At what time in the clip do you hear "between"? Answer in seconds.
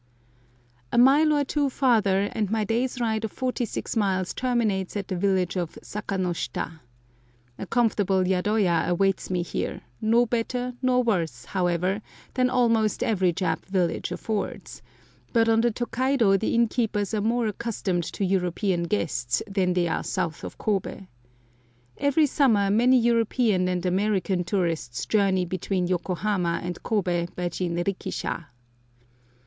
25.45-25.85